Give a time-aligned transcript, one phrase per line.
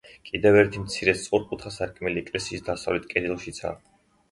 [0.27, 3.79] კიდევ ერთი მცირე სწორკუთხა სარკმელი ეკლესიის დასავლეთ კედელშიცაა.